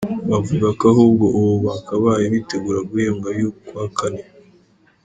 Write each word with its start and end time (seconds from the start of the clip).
Bavuga 0.29 0.67
ko 0.77 0.83
ahubwo 0.93 1.25
ubu 1.37 1.53
bakabaye 1.67 2.25
bitegura 2.33 2.79
guhembwa 2.89 3.27
ay’ukwa 3.33 3.85
kane. 3.97 4.23